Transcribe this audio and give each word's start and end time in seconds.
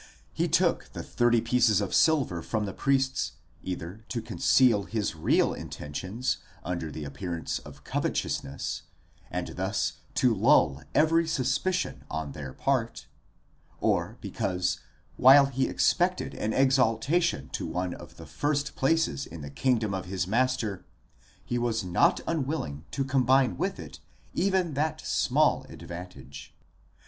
He 0.33 0.47
took 0.47 0.93
the 0.93 1.03
thirty 1.03 1.41
pieces 1.41 1.79
of 1.79 1.93
silver 1.93 2.41
from 2.41 2.65
the 2.65 2.73
priests 2.73 3.33
either 3.61 4.03
to 4.09 4.19
conceal 4.19 4.85
his 4.85 5.13
real 5.15 5.53
intentions 5.53 6.39
under 6.63 6.89
the 6.91 7.03
appearance 7.03 7.59
of 7.59 7.83
covetousness, 7.83 8.81
and 9.29 9.49
thus 9.49 9.97
to 10.15 10.33
lull 10.33 10.81
every 10.95 11.27
suspicion 11.27 12.03
on 12.09 12.31
their 12.31 12.51
part; 12.51 13.05
or, 13.79 14.17
because, 14.21 14.79
while 15.17 15.45
he 15.45 15.67
expected 15.67 16.33
an 16.33 16.51
exaltation 16.51 17.49
to 17.49 17.67
one 17.67 17.93
of 17.93 18.17
the 18.17 18.25
first 18.25 18.75
places 18.75 19.27
in 19.27 19.41
the 19.41 19.51
kingdom 19.51 19.93
of 19.93 20.05
his 20.05 20.25
master, 20.25 20.83
he 21.45 21.59
was 21.59 21.83
not 21.83 22.21
unwilling 22.25 22.85
to 22.89 23.05
combine 23.05 23.55
with 23.55 23.79
it 23.79 23.99
even 24.33 24.73
that 24.73 25.01
small 25.01 25.63
advantage. 25.69 26.55